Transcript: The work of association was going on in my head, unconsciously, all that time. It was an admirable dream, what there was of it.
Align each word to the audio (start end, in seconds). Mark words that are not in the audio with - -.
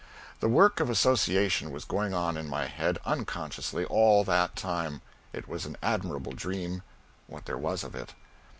The 0.39 0.49
work 0.49 0.79
of 0.79 0.89
association 0.89 1.69
was 1.69 1.85
going 1.85 2.11
on 2.11 2.35
in 2.35 2.49
my 2.49 2.65
head, 2.65 2.97
unconsciously, 3.05 3.85
all 3.85 4.23
that 4.23 4.55
time. 4.55 5.03
It 5.31 5.47
was 5.47 5.67
an 5.67 5.77
admirable 5.83 6.31
dream, 6.33 6.81
what 7.27 7.45
there 7.45 7.55
was 7.55 7.83
of 7.83 7.93
it. 7.93 8.15